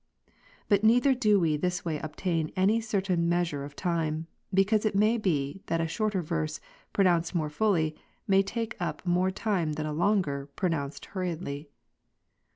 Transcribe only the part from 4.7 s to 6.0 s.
it may be, that a